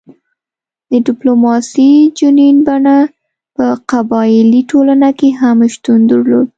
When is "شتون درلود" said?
5.73-6.47